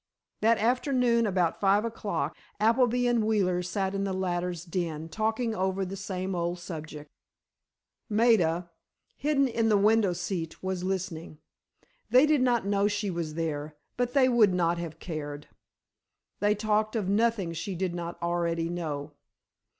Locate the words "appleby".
2.59-3.05